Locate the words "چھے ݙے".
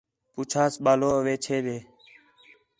1.43-1.77